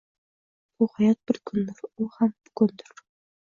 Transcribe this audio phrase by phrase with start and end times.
[0.79, 3.01] Bu hayot bir kundur u ham bugundir.